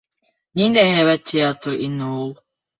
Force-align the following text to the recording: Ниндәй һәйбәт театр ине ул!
Ниндәй 0.61 0.95
һәйбәт 0.95 1.29
театр 1.35 1.79
ине 1.91 2.11
ул! 2.27 2.37